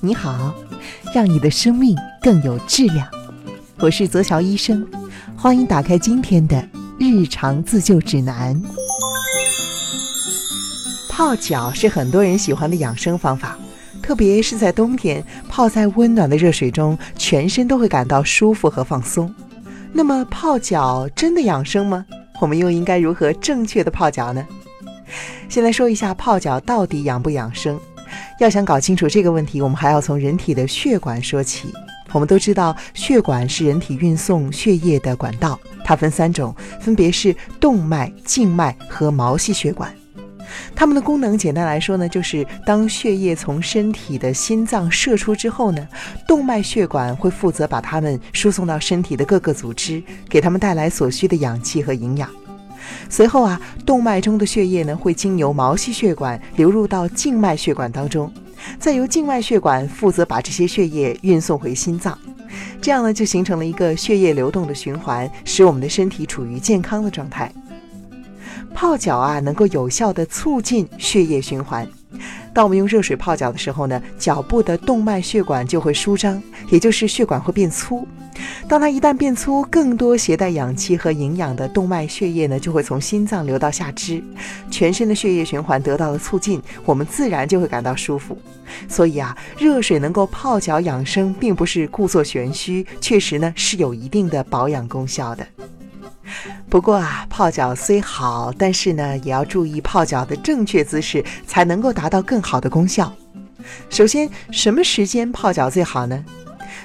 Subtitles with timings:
[0.00, 0.54] 你好，
[1.14, 3.08] 让你的生命更有质量。
[3.78, 4.86] 我是泽乔医生，
[5.34, 6.62] 欢迎打开今天的
[6.98, 8.60] 日常自救指南。
[11.08, 13.58] 泡脚是很多人喜欢的养生方法，
[14.02, 19.34] 特别是在冬天，泡在温暖的热水中，全身都会感到舒服和放松。
[19.92, 22.04] 那么，泡脚真的养生吗？
[22.38, 24.46] 我们又应该如何正确的泡脚呢？
[25.48, 27.80] 先来说一下泡脚到底养不养生。
[28.38, 31.72] 要想搞清楚这个问题，我们还要从人体的血管说起。
[32.12, 39.92] 我们都知道，血管是人体运送血液的管道，它分三种，分别是动脉、静脉和毛细血管。
[40.74, 45.86] 它们的功能简单来说呢，就是当血液从身体的心脏射出之后呢，
[46.26, 52.30] 动脉血管会负责把它们输送到身体的各个组织，给它们带来所需的氧气和营养。
[53.08, 58.32] 随后啊，动脉中的血液呢会经由毛细血管流入到静脉血管当中，
[58.78, 62.18] 再由静脉血管负责把这些血液运送回心脏，
[62.80, 67.52] 这样呢就形成了一个血液流动的循环，使我们的身体处于健康的状态。
[68.74, 71.88] 泡脚啊，能够有效地促进血液循环。
[72.56, 78.08] 当我们用热水泡脚的时候呢，脚部的动脉血管就会舒张，也就是血管会变粗。
[78.66, 84.24] 当它一旦变粗，更多携带氧气和营养的动脉血液呢，就会从心脏流到下肢，
[84.70, 88.38] 全身的血液循环得到了促进，我们自然就会感到舒服。
[88.88, 95.46] 所以啊，热水能够泡脚养生，并不是故作玄虚，确实呢是有一定的保养功效的。
[96.76, 103.10] 不过啊，泡脚虽好，但是呢，也要注意泡脚的正确姿势，才能够达到更好的功效。
[103.88, 106.22] 首先，什么时间泡脚最好呢？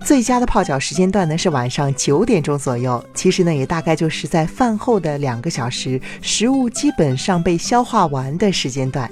[0.00, 9.08] 最佳的泡脚时间段呢是晚上九点钟左右，其实呢也大概就是在饭后的两个小时，食物基本上被消化完的时间段。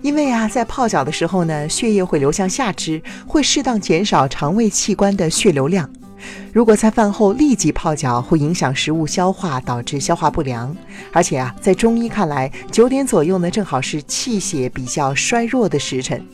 [0.00, 5.90] 因为啊，在泡脚的时候呢，血液会流向下肢，会适当减少肠胃器官的血流量。
[6.52, 10.74] 如果在饭后立即泡脚，会影响食物消化，导致消化不良。
[11.12, 16.24] 而且啊，在中医看来，九点左右呢，正好是气血比较衰弱的时辰。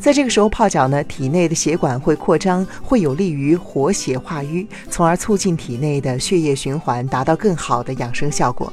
[0.00, 8.72] 在这个时候泡脚呢，体内的血管会扩张，会有利于活血化瘀，从而促进体内的血液循环，达到更好的养生效果。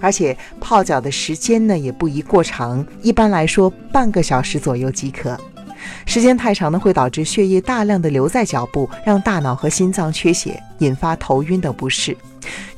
[0.00, 5.38] 而且泡脚的时间呢，也不宜过长，一般来说半个小时左右即可。
[6.06, 12.16] 时间太长呢，会导致血液大量的留在脚部，让大脑和心脏缺血，引发头晕等不适。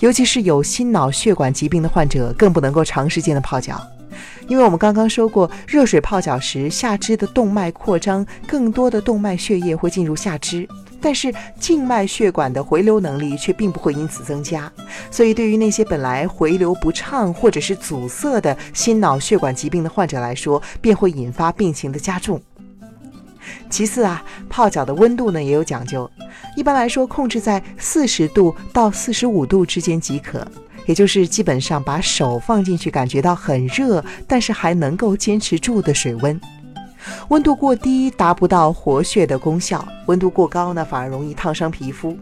[0.00, 3.80] 尤其是有心脑血管疾病的患者，更不能够长时间的泡脚，
[4.46, 10.68] 因为我们刚刚说过，热水泡脚时，下肢的动脉扩张，更多的动脉血液会进入下肢，
[11.00, 14.70] 但是静脉血管的回流能力却并不会因此增加。
[15.10, 22.40] 所以，对于那些本来回流不畅或者是阻塞的心脑血管疾病的患者来说，便会引发病情的加重。
[23.74, 26.08] 其次啊，泡脚的温度呢也有讲究，
[26.54, 30.46] 一般来说控制在四十度到四十五度之间即可，
[30.86, 36.40] 也就是基本上把手放进去，感觉到很热，但是还能够坚持住的水温。
[37.30, 42.16] 温度过低达不到活血的功效，温度过高呢反而容易烫伤皮肤。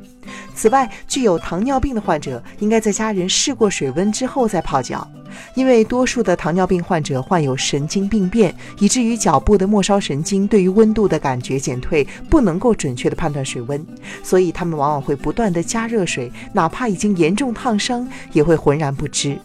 [0.54, 5.06] 此外，具有糖尿病的患者应该在家人试过水温之后再泡脚，
[5.54, 13.84] 因为多数的糖尿病患者患有神经病变，以至于脚部的末梢神经对于温度的感觉减退，不能够准确的判断水温，
[14.22, 19.38] 所以他们往往会不断的加热水，哪怕已经严重烫伤，也会浑然不知。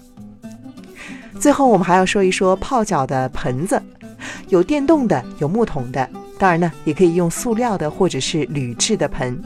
[1.39, 3.81] 最后，我们还要说一说泡脚的盆子。
[4.49, 6.09] 有电动的，有木桶的，
[6.39, 9.39] 当然呢，也可以用塑料的或者是铝制的盆。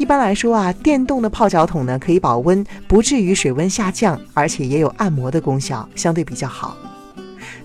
[0.00, 6.74] 一般来说啊，电动的泡脚桶呢可以保温，不至于水温下降，而且也有按摩的功效，相对比较好。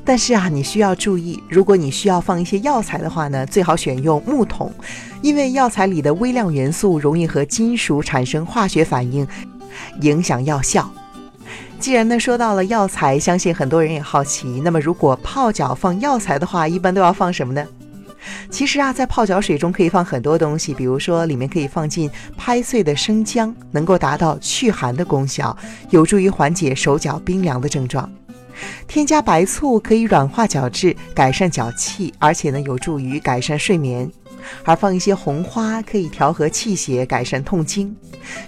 [0.03, 4.69] 但是啊，你需要注意，如果你需要放一些药材的话呢，最好选用木桶，
[5.21, 9.25] 因为药材里的微量元素容易和金属产生化学反应，
[10.01, 10.91] 影响药效。
[11.79, 14.59] 既然呢说到了药材，相信很多人也好奇。
[14.61, 17.65] 那么如果泡脚放药材的话，一般都要放什么呢？
[18.49, 25.55] 其实啊，在泡脚水中可以放很多东西，比如说里面可以放进拍碎的生姜，能够达到祛寒的功效，
[25.89, 28.09] 有助于缓解手脚冰凉的症状。
[28.87, 34.09] 添加白醋可以软化角质，改善脚气，而且呢有助于改善睡眠。
[34.63, 37.93] 而放一些红花可以调和气血，改善痛经，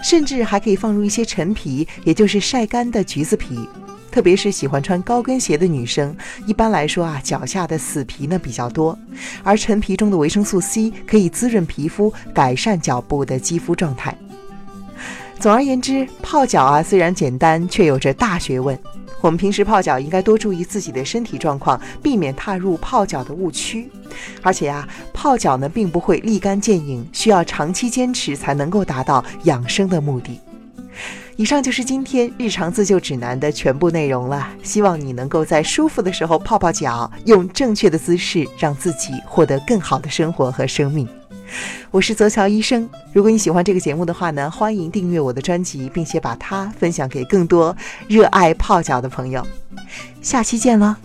[0.03, 3.67] 甚至还可以放入一些陈皮，也就是晒干的橘子皮。
[4.11, 6.15] 特别是喜欢穿高跟鞋的女生，
[6.45, 8.97] 一般来说啊，脚下的死皮呢比较多，
[9.43, 14.17] 而陈皮中的维生素 C 可以滋润皮肤，改善脚部的肌肤状态。
[15.39, 18.77] 总而言之，泡脚啊虽然简单，却有着大学问。
[19.19, 23.89] 我们平时泡脚应该多注意自己的身体状况，避免踏入泡脚的误区。
[24.41, 30.39] 而且呀，泡脚呢并不会立竿见影，需要长期坚持才能够达到养生的目的。
[31.39, 34.49] 以上就是今天日常自救指南的全部内容了。
[34.63, 41.07] 希望你能够在舒服的时候泡泡脚，用正确的姿势让自己获得更好的生活和生命。
[41.91, 42.89] 我是泽乔医生。
[43.13, 47.75] 如果你喜欢这个节目的话呢，欢迎订阅我的专辑，并且把它分享给更多
[48.07, 49.45] 热爱泡脚的朋友。
[50.23, 50.97] 下期见了。